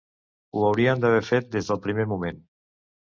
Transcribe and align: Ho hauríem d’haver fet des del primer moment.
Ho 0.53 0.63
hauríem 0.69 1.03
d’haver 1.03 1.21
fet 1.27 1.53
des 1.57 1.69
del 1.69 1.81
primer 1.87 2.07
moment. 2.15 2.45